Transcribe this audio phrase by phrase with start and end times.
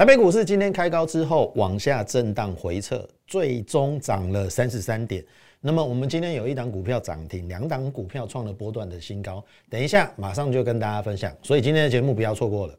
[0.00, 5.22] 台北股市今天开高之后往下震荡回撤，最终涨了三十三点。
[5.60, 9.44] 那么我们今天有一档股票涨停，两档股票创了波段的新高。
[9.68, 12.74] 等一下马上就跟大家分享，所以今天的节目不要错过了。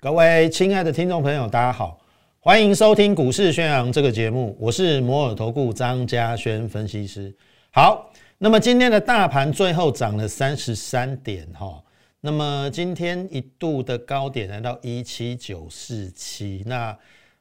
[0.00, 2.00] 各位亲爱的听众朋友，大家好，
[2.38, 7.30] 欢迎收听股市宣扬这个节目，我是摩尔投顾张家轩分析师。
[7.72, 11.82] 好，那么今天的大盘最后涨了三十三点哈，
[12.20, 16.96] 那么今天一度的高点来到一七九四七，那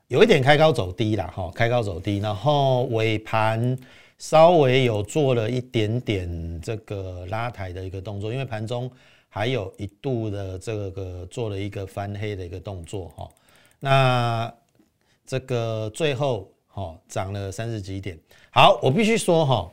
[0.07, 3.77] 有一点开高走低啦哈，开高走低，然后尾盘
[4.17, 8.89] 稍微有做了一点点这个拉抬的一个动作，因为盘中。
[9.31, 13.29] 还有一度的这个做了一个翻黑的一个动作哈，
[13.79, 14.51] 那
[15.23, 18.17] 这个最后哈涨了三十几点。
[18.49, 19.71] 好，我必须说哈，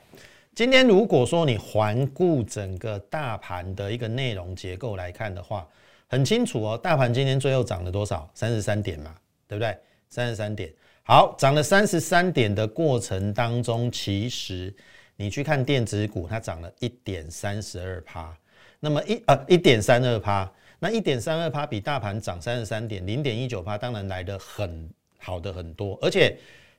[0.57, 5.69] 今天如果说你环顾整个大盘的一个内容结构来看的话，
[6.07, 8.27] 很清楚哦，大盘今天最后涨了多少？
[8.33, 9.15] 三十三点嘛，
[9.47, 9.77] 对不对？
[10.09, 10.73] 三十三点。
[11.03, 14.75] 好，涨了三十三点的过程当中，其实
[15.17, 18.35] 你去看电子股，它涨了一点三十二趴。
[18.81, 26.35] 那么一呃一点三二趴，那一点三二趴比大盘涨三十三点零点一九趴，当然来的很好的很多，而且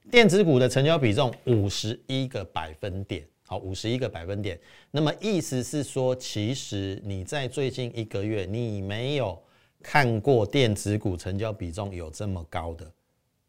[0.10, 4.60] 电子股的成交比重五十一个百分点，好五十一个百分点。
[4.92, 9.42] 那么意思是说，其实你在最近一个月，你没有
[9.82, 12.86] 看过电子股成交比重有这么高的。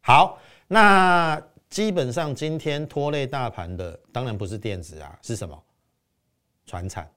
[0.01, 1.39] 好，那
[1.69, 5.63] 基本上今天拖累大盘的，当然不是电子啊，是什么？
[6.65, 7.07] 船产，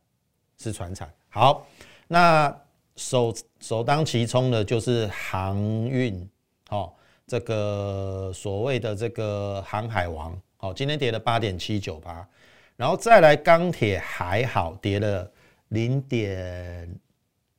[0.59, 1.11] 是船产。
[1.29, 1.67] 好，
[2.09, 2.55] 那
[2.97, 5.57] 首首当其冲的就是航
[5.89, 6.29] 运，
[6.71, 6.93] 哦，
[7.27, 12.29] 这个所谓的这个航海王，哦，今天跌了八点七九八，
[12.77, 15.31] 然后再来钢铁还好，跌了
[15.69, 16.89] 零点，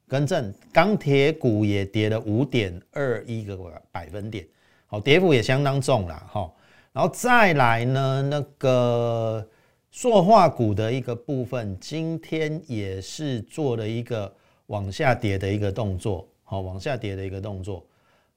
[0.07, 3.57] 更正，钢铁股也跌了五点二一个
[3.91, 4.47] 百分点，
[4.87, 6.51] 好，跌幅也相当重了，哈，
[6.91, 9.47] 然后再来呢，那个。
[9.95, 17.85] 塑化股的一个部分，今天也是做了一个往下跌的一个动作，好，往下跌的一个动作。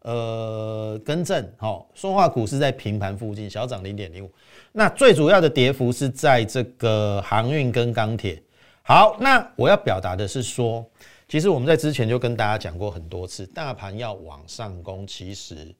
[0.06, 4.31] 呃，更正，好，塑化股是在平盘附近，小涨零点零五。
[4.71, 8.41] 那最主要的跌幅是在这个航运跟钢铁。
[8.84, 10.89] 好，那我要表达的是说，
[11.27, 15.75] 其实我们在之前就跟大家讲过很多次，大盘要往上攻，其实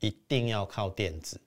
[0.00, 1.38] 一定要靠电子。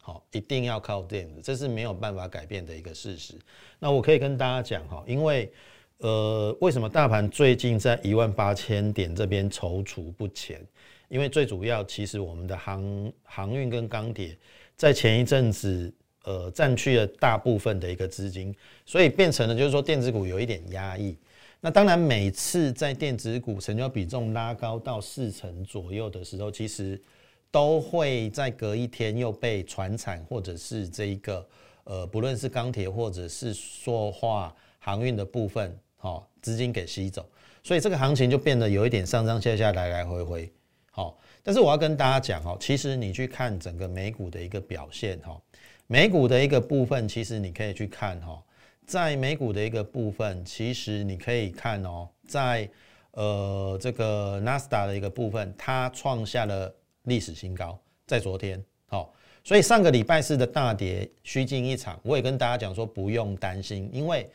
[0.00, 3.34] 好，一定要靠电子，这是没有办法改变的一个事实。
[3.80, 5.52] 那我可以跟大家讲哈，因为
[5.98, 10.64] 呃，为什么大盘最近在一万八千点这边踌躇不前？
[11.08, 14.36] 因为最主要，其实我们的航航运跟钢铁
[14.76, 15.92] 在前一阵子
[16.24, 21.16] 呃占据了大部分的一个资金，所以变成了就是说电子股有一点压抑。
[21.60, 27.00] 那当然，每次在电子股成交比重拉高到四成左右的时候，其实。
[27.48, 31.48] 都会在隔一天又被船产或者是这一个
[31.84, 37.26] 呃，不论是钢铁或者是塑化航运的部分，好资金给吸走，
[37.62, 40.52] 所以这个行情就变得有一点上上下下来来回回。
[40.96, 45.38] 好，但是我要跟大家讲哦，其实你去看整个美股的一个表现哈，
[45.86, 48.42] 美股的一个部分，其实你可以去看哈，
[48.86, 52.66] 在美股的一个部分，其实你可以看哦，在
[53.10, 56.74] 呃这个纳斯达的一个部分，它创下了。
[57.06, 59.14] 历史新高，在昨天，好，
[59.44, 64.28] 所以上个礼拜四的大跌虚惊一场，我也跟大家讲说不用担心，因为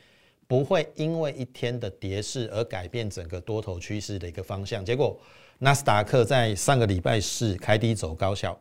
[0.51, 4.83] 不会因为一天的跌势而改变整个多头趋势的一个方向。
[4.83, 5.17] 结果
[5.59, 8.59] 纳斯达克在上个礼拜四开低走高，效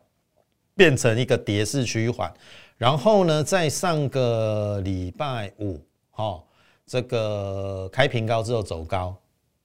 [0.76, 2.32] 变成一个跌势趋缓，
[2.76, 5.80] 然后呢，在上个礼拜五，
[6.12, 6.40] 哈，
[6.86, 9.16] 这个开平高之后走高，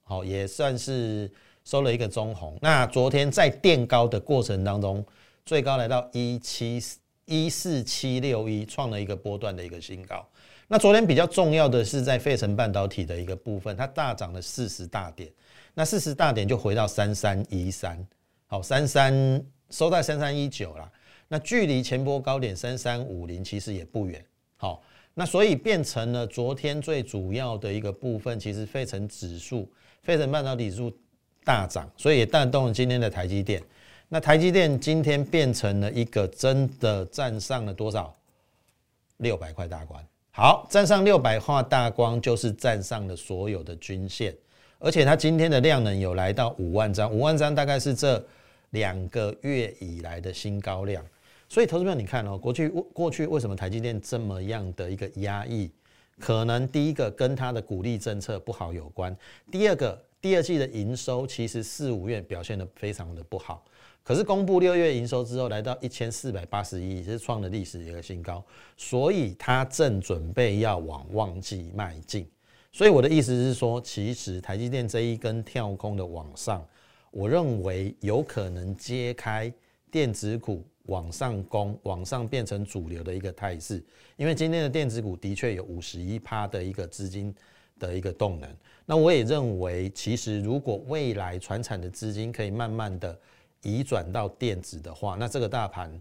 [0.02, 1.30] 好，也算是。
[1.66, 5.04] 收了一个中红，那昨天在垫高的过程当中，
[5.44, 6.80] 最高来到一七
[7.24, 10.24] 一四七六一，创了一个波段的一个新高。
[10.68, 15.30] 那昨天比较重要的是在费城半导体的一个部分，它大涨了四十大点，
[15.74, 18.04] 那四十大点就回到三三一三，
[18.46, 20.90] 好，三三收在三三一九啦。
[21.28, 24.24] 那距离前波高点三三五零其实也不远，
[24.56, 24.82] 好，
[25.14, 29.70] 那所以变成了昨天最主要的一个部分，其实费城指数、
[30.02, 30.92] 费城半导体指数。
[31.44, 33.62] 大涨，所以也带动了今天的台积电。
[34.08, 38.12] 那台积电今天变成了一个真的站上了多少？
[39.18, 40.04] 六百块大关。
[40.38, 44.36] 好，站上六百画大光，就是站上了所有的均线，
[44.78, 48.22] 而且它今天的量能有来到五万张，五万张大概是这
[48.72, 51.02] 两个月以来的新高量。
[51.48, 55.70] 所以，投资朋友，你看哦，过去过去为什么台积电这么样的一个压抑？
[56.20, 59.16] 可能第一个跟它的鼓励政策不好有关，
[59.50, 63.64] 第二个第二季的营收其实四五月表现的非常的不好。
[64.06, 68.40] 可是公布六月营收之后，来到一千四百八十亿，是创了历史一个新高，
[68.76, 72.24] 所以它正准备要往旺季迈进。
[72.70, 76.64] 所以我的意思是说，其实台积电这一根跳空的往上，
[77.10, 79.52] 我认为有可能揭开
[79.90, 83.84] 电子股往上攻、往上变成主流的一个态势。
[84.16, 87.34] 因为今天的电子股的确有五十一趴的一个资金
[87.76, 88.48] 的一个动能。
[88.84, 93.18] 那我也认为，其实如果未来传产的资金可以慢慢的。
[93.66, 96.00] 移转到电子的话，那这个大盘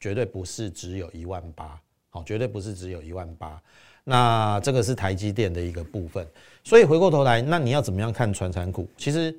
[0.00, 1.80] 绝对不是只有一万八，
[2.10, 3.62] 好，绝对不是只有一万八。
[4.02, 6.26] 那这个是台积电的一个部分。
[6.64, 8.88] 所以回过头来，那你要怎么样看传产股？
[8.96, 9.34] 其实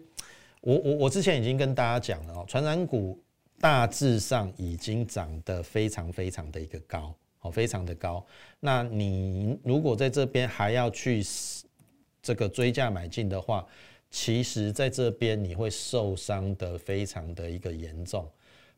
[0.62, 3.20] 我我我之前已经跟大家讲了哦，传产股
[3.60, 8.26] 大致上已经涨得非常非常的一个高，哦，非常的高。
[8.60, 11.24] 那你如果在这边还要去
[12.22, 13.66] 这个追价买进的话，
[14.10, 18.28] 其实，在这边你会受伤的非常的一个严重，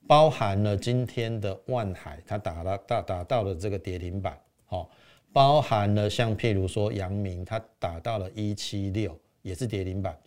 [0.08, 4.38] 包含了今天的万海，它打了打打到了这个跌停板，
[4.70, 4.90] 哦，
[5.32, 10.20] 包含了像譬如说阳明，它打到了一七六，也是跌停板。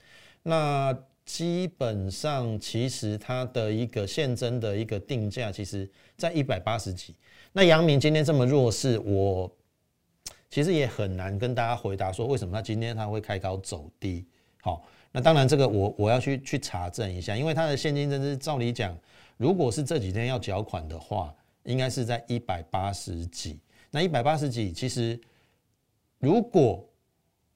[0.42, 7.16] 那基本上，其实它的一个现增的一个定价，其实在一百八十几。
[7.52, 9.50] 那阳明今天这么弱势，我
[10.48, 14.24] 其实也很难跟大家回答说，为什么它今天它会开高走低。
[14.64, 14.80] 好，
[15.10, 18.96] 那当然这个我我要去去查证一下，因为它的现金增值照理讲，
[19.36, 23.58] 如果是这几天要缴款的话，应该是在一百八十几。
[23.90, 25.20] 那一百八十几，其实
[26.20, 26.88] 如果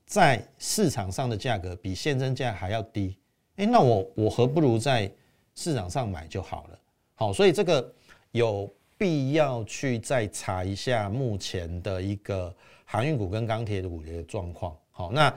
[0.04, 3.16] 在市场上的价格比现增价还要低，
[3.54, 5.08] 哎，那我我何不如在
[5.54, 6.78] 市场上买就好了。
[7.14, 7.94] 好，所以这个
[8.32, 8.68] 有
[8.98, 12.52] 必要去再查一下目前的一个
[12.84, 14.76] 航运股跟钢铁股的状况。
[14.90, 15.32] 好，那。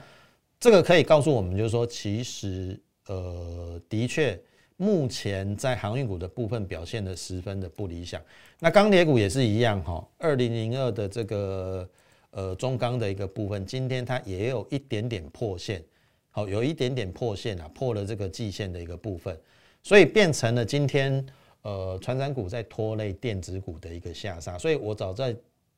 [0.59, 2.77] 这个可以告诉我们，就是说，其实
[3.07, 4.37] 呃，的确，
[4.75, 8.21] 目前在航运股的部分表现的十分的不理想。
[8.59, 11.89] 那钢铁股也是一样哈，二零零二的这个
[12.31, 15.81] 呃中钢的一个部分，今天它也有一点点破线，
[16.29, 19.39] 好，有一点点破线啊，破了这个季线的一个部分，
[19.81, 21.25] 所以变成了今天
[21.61, 24.57] 呃，船长股在拖累电子股的一个下杀。
[24.57, 25.33] 所以我早在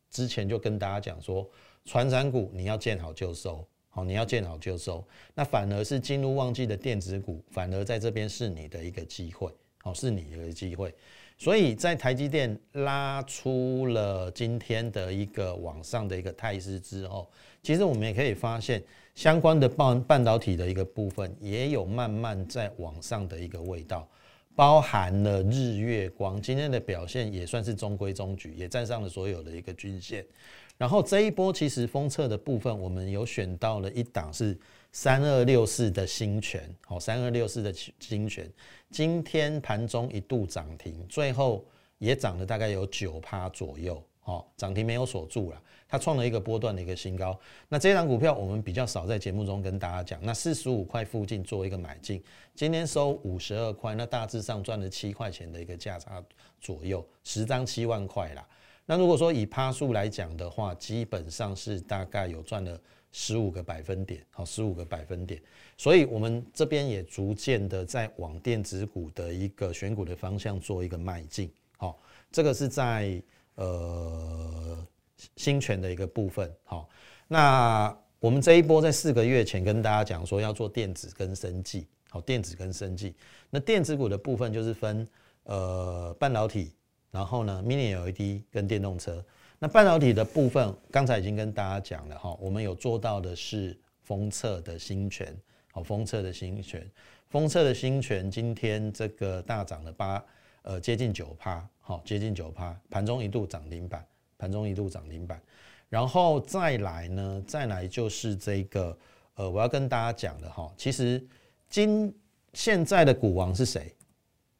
[0.09, 1.47] 之前就跟大家讲说，
[1.85, 3.63] 船长股你要见好就收。
[3.93, 5.05] 好，你要见好就收，
[5.35, 9.53] 那反而是进入旺季的电子股，反而在这边是你的一个机会，
[9.83, 10.95] 哦，是你的机会。
[11.37, 17.29] 所以在台积电拉出了今天的一个往上的一个态势之后，
[17.61, 18.81] 其实我们也可以发现，
[19.13, 24.07] 相关的半半导体的一个部分也有慢慢在往上的一个味道，
[24.55, 30.25] 包含了日月光今天的表现也算是中规中矩，也站上了所有的一个均线。
[30.81, 34.57] 然后这一波其实封测的部分，我们有选到了一档是
[34.91, 38.51] 三二六四的新权，好，三二六四的新权，
[38.89, 41.63] 今天盘中一度涨停，最后
[41.99, 47.39] 也涨了大概有九趴左右，好，涨停没有锁住了，它创了一个波段的一个新高。
[47.69, 52.23] 那这档股票我们比较少在节目中跟大家讲，那四十五块附近做一个买进，
[52.55, 56.23] 今天收五十二块，那大致上赚了七块钱的一个价差
[56.59, 58.43] 左右，十张七万块啦。
[58.91, 62.77] 那如果说以趴数来讲的话，基本上是大概有赚了
[63.13, 65.41] 十五个百分点，好，十五个百分点。
[65.77, 71.97] 所以我们这边也逐渐的在往电子股的一个选股的方向做一个迈进，好，
[72.33, 73.23] 这个是在
[73.55, 74.85] 呃
[75.37, 76.89] 新权的一个部分，好。
[77.29, 83.15] 那我们这一波在四个月前跟大家讲说要做电子跟生技，好，电子跟生技。
[83.49, 85.07] 那电子股的部分就是分
[85.43, 86.73] 呃半导体。
[87.11, 89.23] 然后呢，Mini LED 跟电动车，
[89.59, 95.35] 那半导体的部分，刚才已经跟大家讲了哈，我们有做到的是封测的新权，
[95.73, 96.89] 好，封测的新权，
[97.29, 100.23] 封测的新权，今天这个大涨了八，
[100.61, 104.05] 呃，接近九趴，好，接近九趴，盘中一度涨停板，
[104.37, 105.41] 盘中一度涨停板，
[105.89, 108.97] 然后再来呢，再来就是这个，
[109.35, 111.21] 呃，我要跟大家讲的哈，其实
[111.69, 112.13] 今
[112.53, 113.93] 现在的股王是谁？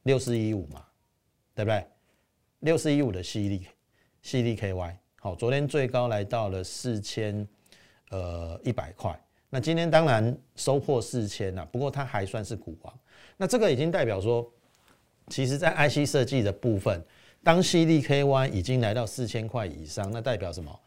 [0.03, 0.83] 六四一五嘛，
[1.55, 1.85] 对不对？
[2.61, 3.65] 六四一五的 C D
[4.21, 7.47] C D K Y 好，昨天最高来到了四千
[8.09, 12.99] 呃一百块，那今天当然收破四千了，不过它还算是股王。
[13.35, 14.47] 那这个已经代表说，
[15.29, 17.03] 其实在 I C 设计的部分，
[17.43, 20.79] 当 C D K Y 已经来到四千块以上，那代表什么？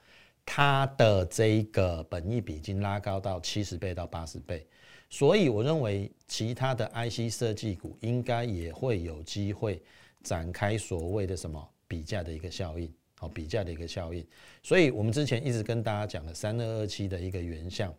[0.47, 4.65] 它的这个本益比已经拉高到七十倍到八十倍，
[5.11, 9.83] 所以我认为其他的 I C 设计股应该也会有机会。
[10.25, 14.27] 展开所谓的什么比价的一个效应，好比价的一个效应。
[14.63, 17.95] 所以我们之前一直跟大家讲的三二二七的一个原相，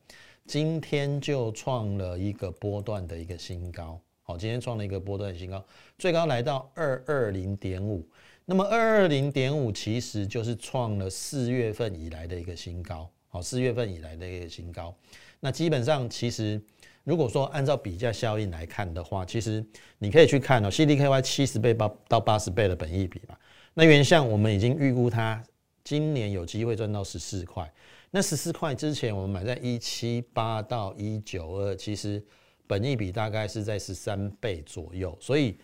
[0.46, 3.98] 今天就创了一个波段的一个新高。
[4.24, 5.64] 好，今天创了一个波段新高，
[6.00, 8.04] 最高来到二二零点五。
[8.44, 13.10] 那么二二零点五其实就是创了四月份以来的一个新高。
[13.28, 14.96] 好，四月份以来的一个新高。
[15.40, 16.60] 那基本上其实
[17.06, 19.66] 如果说按照比价效应来看的话，其实
[19.98, 23.38] 你可以去看哦，CDKY 七十倍八到八十倍的本益比嘛。
[23.74, 25.42] 那原相我们已经预估它
[25.86, 27.74] 今年有机会赚到十四块。
[28.12, 32.22] 那十四块之前我们买在一七八到一九二，其实。
[32.68, 35.56] 本益比大概是在十三倍左右，所以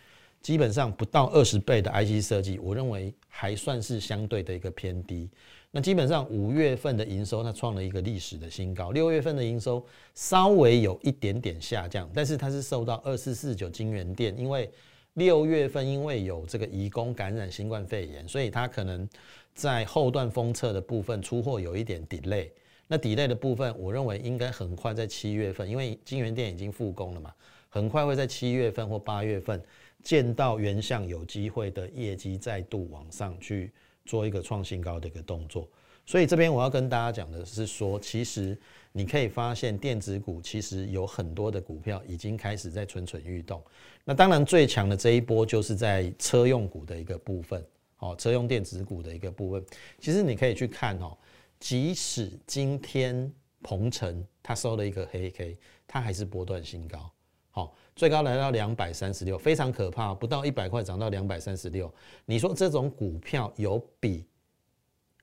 [0.42, 5.30] 基本上不到二十倍的 IC 设计，我认为还算是相对的一个偏低。
[5.70, 14.70] 那基本上五月份的营收它创了一个历史的新高，六月份的营收稍微有一点点下降，但是它是受到二四四九金源店，因为
[15.14, 19.08] 六月份因为有这个移工感染新冠肺炎，所以它可能
[19.54, 22.50] 在后段封测的部分出货有一点 delay。
[22.88, 27.34] 那底类的部分，我认为应该很快在七月份，因为金源店已经复工了嘛，
[27.70, 29.62] 很快会在七月份或八月份
[30.04, 33.72] 见到原相有机会的业绩再度往上去
[34.06, 35.70] 做一个创新高的一个动作。
[36.06, 38.58] 所以这边我要跟大家讲的是说，其实
[38.92, 43.64] 你可以发现电子股其实有很多的股票已经开始在蠢蠢欲动。
[44.04, 47.64] 那当然最强的这一波就是在车用股的一个部分，
[48.00, 49.64] 哦，车用电子股的一个部分，
[50.00, 51.16] 其实你可以去看哦。
[51.60, 53.32] 即使今天
[53.62, 55.56] 鹏程它收了一个黑 K，
[55.88, 57.12] 它还是波段新高，
[57.52, 61.94] 好，最高来到两百三十六，非常可怕，不到一百块涨到两百三十六。
[62.26, 64.26] 你说这种股票有比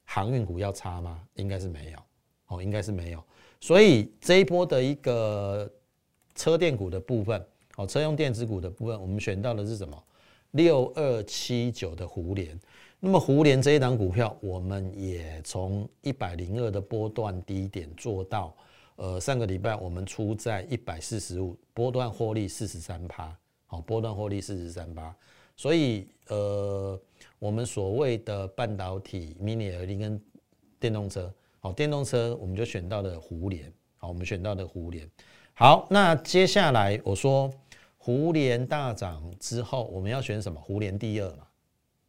[0.04, 1.20] 航运股要差吗？
[1.34, 1.98] 应该是没有，
[2.46, 3.20] 哦，应该是没有。
[3.58, 5.68] 所以这一波的一个
[6.36, 7.44] 车电股的部分，
[7.78, 10.00] 哦，车用电子股的部分，我们选到的是什么？
[10.52, 12.56] 六二七九的胡联。
[13.00, 18.54] 那么胡联这一档股票，我们也从一百零二的波段低点做到，
[18.98, 23.32] 呃，上个礼拜我们出在一百四十五，波段获利四十三趴，
[23.66, 25.14] 好，波段获利四十三趴，
[25.56, 27.00] 所以呃，
[27.38, 30.20] 我们所谓的半导体、mini LED 跟
[30.80, 35.08] 电动车，好，电动车我们就选到了胡联，好，我们选到的胡联，
[35.54, 37.48] 好，那接下来我说
[37.96, 40.60] 胡联大涨之后，我们要选什么？
[40.60, 41.44] 胡联第二嘛。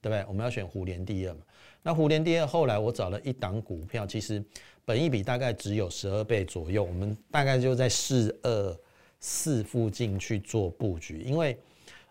[0.02, 0.24] 对不对？
[0.30, 1.42] 我们要选胡联第二嘛？
[1.84, 4.42] 那胡联第二，后来我找了一档股票，其实
[4.90, 8.78] 本益比大概只有十二倍左右，我们大概就在四二
[9.20, 11.22] 四附近去做布局。
[11.22, 11.56] 因为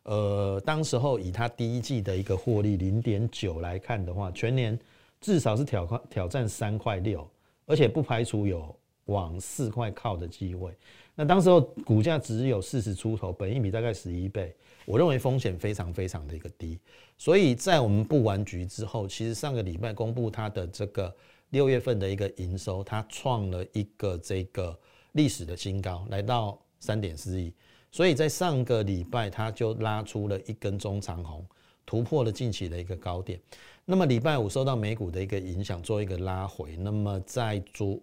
[0.04, 4.78] 呃，当时候以它第一季的一个获利零点九来看的话，全年
[5.20, 7.28] 至少是挑挑战三块六，
[7.66, 8.72] 而且不排除有
[9.06, 10.70] 往四块靠的机会。
[11.16, 14.54] 那当时候股价只有四十出头，本益比大概十一倍。
[14.86, 16.78] 我认为风险非常非常的一个低，
[17.16, 21.12] 所以在我们布完局之后，其实上个礼拜公布它的这个
[21.50, 24.78] 六月份的一个营收，它创了一个这个
[25.12, 27.52] 历史的新高，来到三点四亿。
[27.90, 31.46] 所以在上个礼拜，它就拉出了一根中长红，
[31.86, 33.40] 突破了近期的一个高点。
[33.84, 36.76] 那么礼拜五受到美股的一个影响，做一个拉回。
[36.76, 37.98] 那么在昨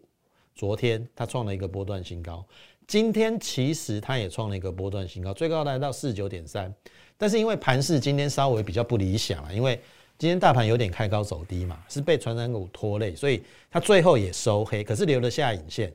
[0.56, 2.44] 昨天，它创了一个波段新高。
[2.88, 6.74] 今天其实它也创了一个波段新高，最高来到四九点三，
[7.18, 9.80] 但是因为盘势今天稍微比较不理想了，因为
[10.18, 15.94] 今天大盘有点开高走低嘛，是被传染股拖累，所以它最后也收黑，可是留了下影线。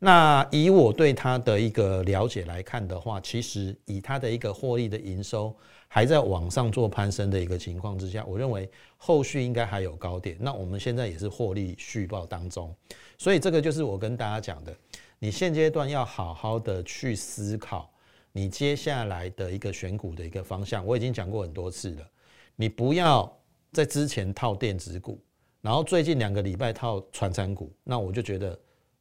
[0.00, 5.54] 那以我对它的一个了解来看的话，其实以它的一个获利的营收
[5.86, 10.36] 还在往上做攀升的一个情况之下，我认为后续应该还有高点。
[10.40, 12.74] 那我们现在也是获利续报当中，
[13.18, 14.74] 所以这个就是我跟大家讲的。
[15.18, 17.88] 你现阶段要好好的去思考
[18.32, 20.84] 你接下来的一个选股的一个方向。
[20.84, 22.08] 我已经讲过很多次了，
[22.56, 23.30] 你不要
[23.72, 25.20] 在之前套电子股，
[25.60, 28.58] 然后最近两个礼拜套传产股，那我就觉得，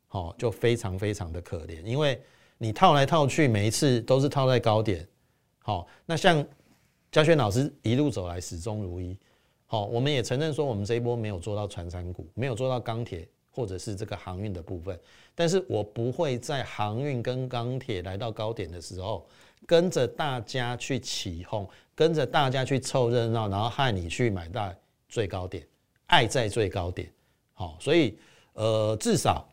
[0.08, 2.22] 好，就非常非常的可怜，因为
[2.58, 5.08] 你套来套去，每一次都是套在高点。
[5.60, 6.46] 好，那像
[7.12, 9.18] 嘉轩老师一路走来始终如一。
[9.66, 13.28] 好，我们也承认说，我们这一波没有做到传产股，没有做到钢铁。
[13.52, 14.98] 或者是这个航运的部分，
[15.36, 19.26] 但是我不会在航运跟钢铁来到高点的时候，
[19.66, 24.74] 跟着大家去起哄，跟着大家去凑热闹，然后害你去买到
[25.08, 25.66] 最高点，
[26.08, 27.12] 爱在最高点。
[27.54, 28.18] 好，所以
[28.54, 29.48] 呃，至少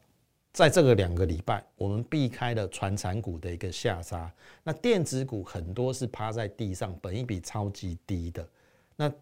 [0.53, 4.33] 在这个两个礼拜，我们避开了传产股的一个下杀。
[4.63, 8.49] 那电子股很多是趴在地上，本一比超级低的。
[8.95, 9.13] 那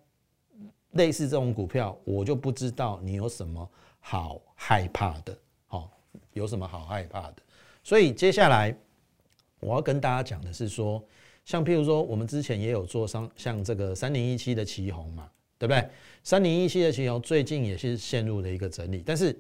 [0.92, 3.68] 类似这种股票，我就不知道你有什么。
[4.06, 5.34] 好害怕的，
[5.66, 5.90] 好
[6.34, 7.36] 有什么好害怕的？
[7.82, 8.76] 所以接下来
[9.60, 11.02] 我要跟大家讲的是说，
[11.46, 15.26] 像譬如说，我们之前也有做商，像这个三零一七的旗红嘛，
[15.58, 15.88] 对不对？
[16.22, 19.34] 三零一七的旗红最近也是陷入了一个整理，但是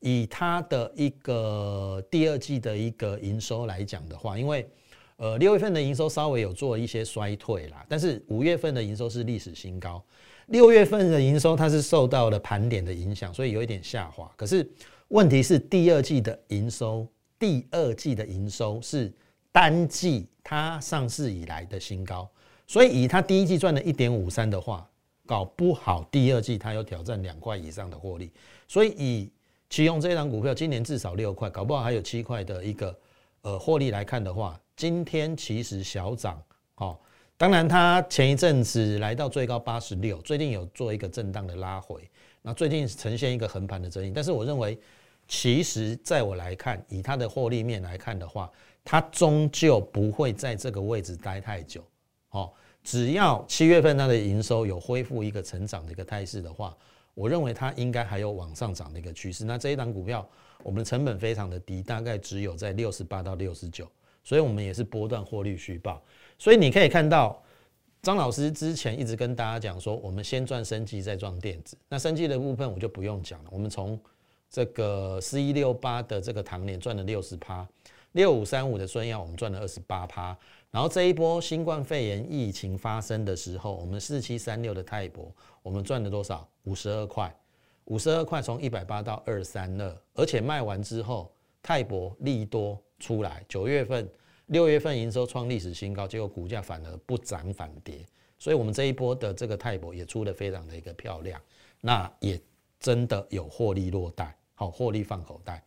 [0.00, 4.68] 以它的一个第二季的一个营收来讲的话，因为
[5.14, 10.04] 呃六月份的营收稍微有做一些衰退啦，但是五月份的营收是历史新高，
[10.48, 14.30] 六月份的营收它是受到了盘点的影响，所以有一点下滑。
[14.36, 14.68] 可是
[15.08, 17.06] 问题是第二季的营收，
[17.38, 19.12] 第二季的营收是
[19.50, 22.28] 单季它上市以来的新高，
[22.66, 24.86] 所以以它第一季赚了一点五三的话。
[25.26, 28.32] 搞不好第二季它有挑战两块以上的获利，
[28.66, 29.30] 所以以
[29.68, 32.98] 启用这张股票今年至少六块，搞不好还有七块的一个
[33.42, 36.42] 呃获利来看的话，今天其实小涨
[36.76, 36.98] 哦。
[37.38, 42.02] 当然它前一阵子来到最高八十六，最近有做一个震荡的拉回，
[42.42, 44.10] 那最近呈现一个横盘的整理。
[44.10, 44.76] 但是我认为，
[45.28, 48.50] 其实在我来看，以它的获利面来看的话，
[48.84, 51.80] 它终究不会在这个位置待太久
[52.30, 52.52] 哦。
[52.82, 56.76] 只要七月份它的营收有恢复一个成长的一个态势的话，
[57.14, 59.44] 我认为它应该还有往上涨的一个趋势。
[59.44, 60.28] 那这一档股票，
[60.64, 63.88] 我们的成本非常的低，大概只有在六十八到六十九，
[64.28, 66.02] 所以我们也是波段获利虚报。
[66.38, 67.42] 所以你可以看到，
[68.02, 71.78] 张老师之前一直跟大家讲说，我们先赚生技，再赚电子。
[71.88, 73.98] 那生技的部分我就不用讲了，我们从
[74.50, 77.66] 这个四一六八的这个唐年赚了六十趴，
[78.12, 80.36] 六五三五的孙药我们赚了二十八趴。
[80.70, 85.32] 然后这一波新冠肺炎疫情发生的时候，我们四七三六的泰博，
[85.62, 86.46] 我们赚了多少？
[86.64, 87.34] 五十二块，
[87.86, 94.08] 五十二块从一百八到二三二，而且卖完之后，泰博利多出来，九月份、
[94.46, 98.04] 六月份营收创历史新高，结果股价反而不涨反跌，
[98.38, 101.40] 所以我们这一波的这个泰博也出的非常的一个漂亮，
[101.80, 102.40] 那也
[102.78, 105.62] 真的有获利落袋，好获利放口袋，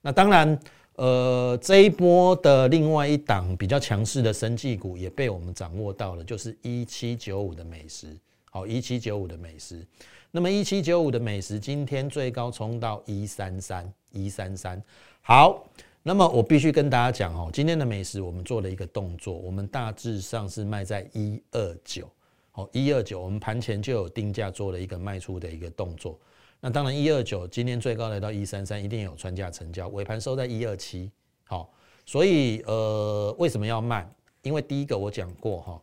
[0.00, 0.58] 那当然。
[0.96, 8.16] 呃，这一波的另外一档比较强势的生技股也被我们掌握到了，就是一七九五的美食。
[8.48, 9.84] 好，一七九五的美食。
[10.30, 14.80] 那么一七九五的美食今天最高冲到一三三一三三。
[15.26, 15.66] 好，
[16.02, 22.06] 那么我必须跟大家讲哦，今天的美食我们做了一个动作，我们大致上是卖在一二九。
[22.50, 26.20] 好，一二九，我们盘前就有定价做了一个卖出的一个动作。
[26.60, 31.10] 那当然，一二九今天最高来到一三三，一定有穿价成交，尾盘收在一二七。
[31.44, 31.72] 好，
[32.04, 34.06] 所以呃，为什么要卖？
[34.42, 35.82] 因为第一个我讲过哈，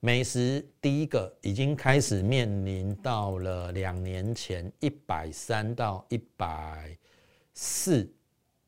[0.00, 6.98] 美食第一个已经开始面临到了两年前一百三到一百
[7.54, 8.12] 四，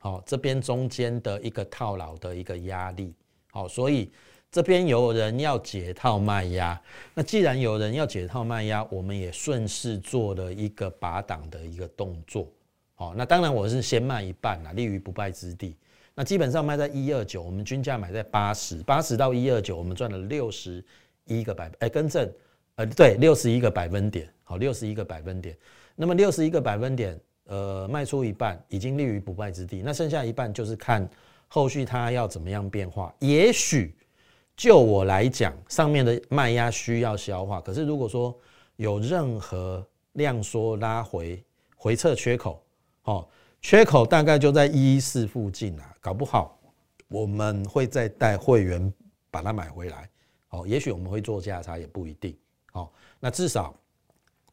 [0.04, 3.14] 好，这边中间的一个套牢的一个压力。
[3.50, 4.12] 好，所以。
[4.50, 6.80] 这边有人要解套卖压，
[7.12, 12.46] 那既然有人要解套卖压，我们也顺势做了一个拔档的一个动作。
[12.94, 15.76] 好，那当然我是先卖一半啦，立于不败之地。
[16.14, 20.84] 那基本上卖在一二九，我们均价买在八十八十到一二九，我们赚了六十
[21.24, 22.32] 一个百哎，更正，
[22.76, 24.32] 呃，对，六十一个百分点。
[24.44, 25.58] 好，六十一个百分点。
[25.96, 31.08] 那么六十一个百分点，呃，卖出一半已经立于不败之地，那剩下一半就是看
[31.48, 33.94] 后续它要怎么样变化，也许。
[34.56, 37.60] 就我来讲，上面的卖压需要消化。
[37.60, 38.32] 可是如果说
[38.76, 41.42] 有任何量缩拉回
[41.74, 42.62] 回撤缺口，
[43.02, 43.28] 哦，
[43.60, 46.56] 缺口大概就在一四附近啊，搞不好
[47.08, 48.94] 我们会再带会员
[49.28, 50.08] 把它买回来。
[50.50, 52.36] 哦，也许我们会做价差，也不一定。
[52.74, 53.74] 哦，那至少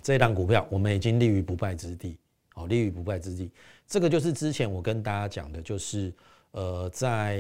[0.02, 2.18] 这档股票我们已经立于不败之地。
[2.62, 3.52] 哦，立于不败之地，
[3.88, 6.14] 这个就是之前我跟大家讲的，就是。
[6.54, 7.38] 呃，在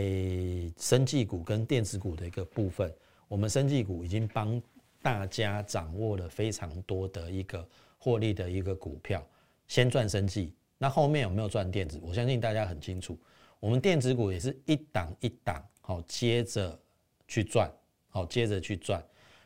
[0.77, 2.89] 生技股跟电子股的一个部分，
[3.27, 4.62] 我们生技股已经帮
[5.01, 9.21] 大家掌握了非常多的一个获利的一个股票，
[9.67, 11.99] 先赚生技，那后面有没有赚电子？
[12.01, 13.19] 我相信大家很清楚，
[13.60, 16.79] 我们电子股也是一档一档，好接着
[17.27, 17.69] 去赚，
[18.07, 19.03] 好接着去赚。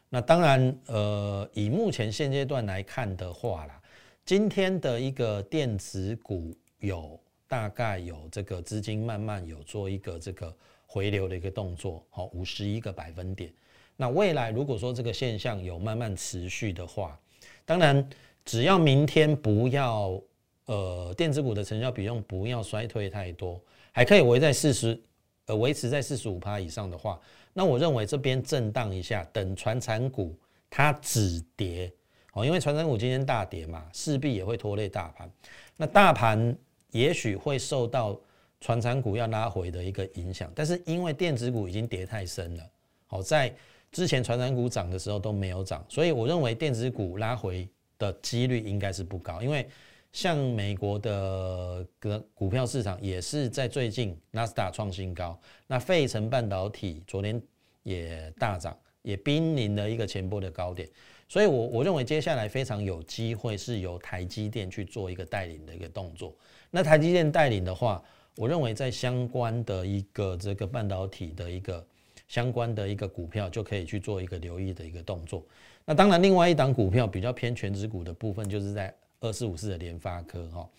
[0.09, 3.81] 那当然，呃，以目前现阶段来看的话啦，
[4.25, 7.19] 今天的一个电子股有。
[7.47, 10.53] 大概有这个资金慢慢有做一个这个
[10.87, 13.53] 回流的一个动作，好，五十一个百分点。
[13.95, 17.17] 那未来如果说这个现象有慢慢持续的话，
[17.63, 18.05] 当然
[18.43, 20.19] 只要明天不要
[20.65, 23.61] 呃电子股的成交比重不要衰退太多，
[23.91, 24.99] 还可以维持在四十
[25.45, 27.21] 呃维持在四十五趴以上的话，
[27.53, 30.35] 那我认为这边震荡一下，等传产股
[30.67, 31.93] 它止跌
[32.35, 35.27] 哦，因为传产股今天大跌嘛，势必也会拖累大盘。
[35.75, 36.55] 那大盘。
[36.91, 38.17] 也许会受到
[38.61, 42.63] 传产股要拉回的一个影响，但是因为电子股已经跌太深了，
[43.05, 43.53] 好在
[43.91, 47.67] 之前传产股涨的时候都没有涨，所以我认为电子股拉回
[47.97, 49.41] 的几率应该是不高。
[49.41, 49.67] 因为
[50.13, 57.41] 像美国的个股票市场也是在最近纳斯达创新高，那费城半导体昨天
[57.83, 60.87] 也大涨，也濒临了一个前波的高点，
[61.35, 66.33] 所以我我认为接下来非常有机会是由台积电去做一个带领的一个动作。
[66.71, 68.01] 那台积电带领的话，
[68.37, 71.85] 我认为在相关的一个这个半导体的一个
[72.29, 75.45] 相关的一个股票就可以去做一个留意的一个动作。
[75.83, 80.69] 那当然，另外一档股票比较偏全指股的部分，就是在二四五四的联发科哈。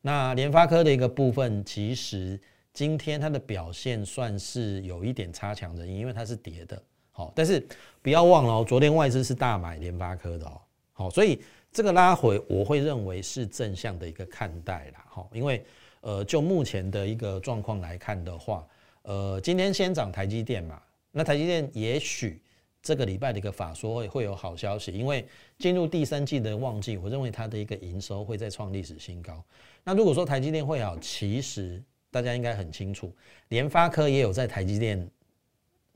[0.00, 2.40] 那联发科的一个部分，其实
[2.72, 6.82] 今天它的表现算是有一点差强人意，因为它是跌的。
[7.16, 7.66] 好，但是
[8.02, 10.60] 不要忘了哦，昨天外资是大买联发科的哦。
[10.92, 15.02] 好，所以这个拉回我会认为是正向的一个看待啦。
[15.08, 15.64] 好，因为
[16.02, 18.68] 呃，就目前的一个状况来看的话，
[19.00, 20.78] 呃，今天先涨台积电嘛，
[21.10, 22.42] 那台积电也许
[22.82, 25.26] 这个礼拜的一个法说会会有好消息，因为
[25.58, 29.42] 进入第三季的旺季，我认为它的一个营收会再创历史新高。
[29.84, 33.10] 那如果说台积电会好，其实大家应该很清楚，
[33.48, 35.08] 联发科也有在台积电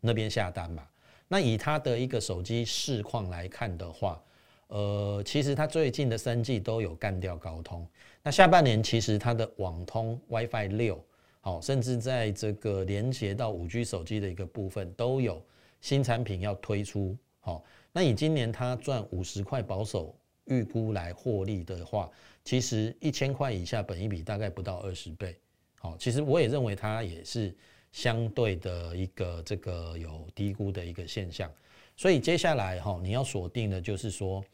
[0.00, 0.82] 那边下单嘛。
[1.32, 4.20] 那以他的一个手机市况来看的话，
[4.66, 7.86] 呃，其实他最近的三季都有干掉高通。
[8.20, 11.00] 那下半年其实它的网通 WiFi 六，
[11.40, 15.40] 好，甚至在这个连接到五 G 手机的一个部分都有
[15.80, 17.16] 新产品要推出。
[17.38, 17.62] 好，
[17.92, 20.12] 那以今年他赚五十块保守
[20.46, 22.10] 预估来获利的话，
[22.42, 25.36] 其实一千块以下本一比大概不到二十倍。
[25.76, 27.56] 好，其实我也认为他也是。
[27.92, 31.50] 相对的一个这个有低估的一个现象，
[31.96, 34.44] 所以接下来哈你要锁定的就是说，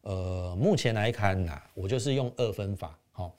[0.00, 3.30] 呃，目前来看呐，我就是用二分法，哈，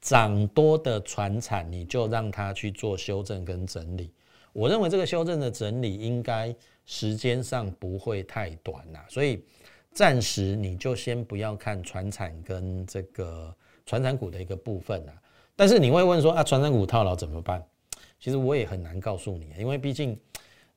[0.00, 4.10] 涨多的船产你就让它去做修正跟整理，
[4.52, 6.54] 我认为这个修正的整理应该
[6.86, 9.44] 时间上不会太短呐，所以
[9.92, 15.12] 暂时你就先不要看船产跟这个船产股的一个部分呐，
[15.54, 17.62] 但是你会问说啊，船产股套牢怎么办？
[18.22, 20.16] 其实我也很难告诉你，因为毕竟，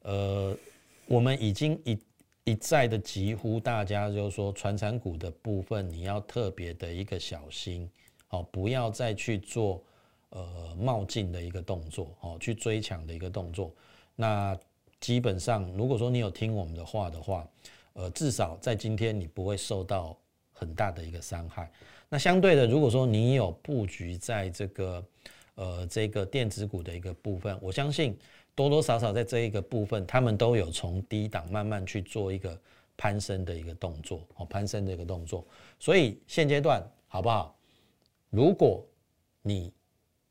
[0.01, 0.57] 呃，
[1.05, 1.95] 我们已经一
[2.43, 7.87] 一再的疾呼大家，就是说，传产股的部分你要特别的一个小心，
[8.29, 9.79] 哦，不要再去做
[10.31, 13.71] 呃冒进的一个动作，哦，去追抢的一个动作。
[14.15, 14.57] 那
[14.99, 17.47] 基本上，如果说你有听我们的话的话，
[17.93, 20.17] 呃，至少在今天你不会受到
[20.51, 21.71] 很大的一个伤害。
[22.09, 25.05] 那相对的，如果说你有布局在这个。
[25.55, 28.17] 呃，这个电子股的一个部分，我相信
[28.53, 32.57] 多多少少在这一个部分，他们都有从低档慢慢去做一个
[32.97, 35.45] 攀升的一个动作，哦，攀升的一个动作。
[35.79, 37.55] 所以现阶段好不好？
[38.29, 38.85] 如果
[39.41, 39.71] 你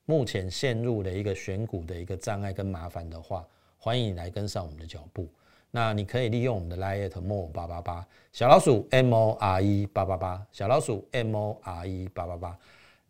[0.05, 3.47] 目前陷入了一个选股的一个障碍跟麻烦的话，
[3.79, 5.27] 欢迎你来跟上我们的脚步。
[5.71, 12.59] 那你可以利用我们的 liet more 八八八小老鼠 M O R E 八八八小老鼠 M O R E 八八八。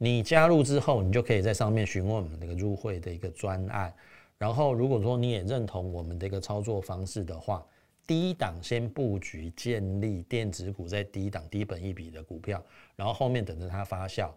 [0.05, 3.91] 你加入之后，你就可以在上面询问我们这个入会的一个专案。
[4.37, 7.65] 然后，如果说你也认同我们的一个操作方式的话，
[8.07, 12.63] 低档先布局建立电子股在低档低本一笔的股票，
[12.95, 14.29] 然后后面等着它发酵，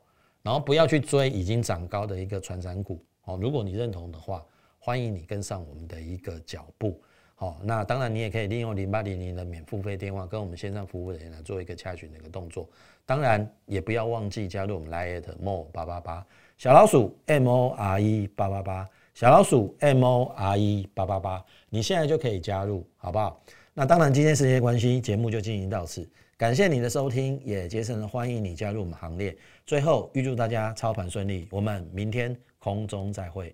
[0.41, 3.03] 然后不要去追已经涨高的一个传产股。
[3.25, 4.41] 哦，如果你认同的话，
[4.79, 6.97] 欢迎你跟上我们的一个脚步。
[7.39, 12.67] 好，那当然你也可以利用零八零零的免付费电话跟我们线上服务人员来做一个洽询的一个动作。
[13.05, 16.25] 当然也不要忘记加入我们 Line more 八八八
[16.57, 23.39] 小老鼠 M O R E 八八八小老鼠 M O R E 八八八，你现在就可以加入，好不好？
[23.75, 29.37] 那当然今天时间关系，节目就进行到此，感谢你的收听，也竭诚的欢迎你加入我们行列。
[29.63, 33.53] 最后预祝大家操盘顺利，我们明天空中再会。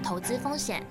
[0.00, 0.82] 投资风险。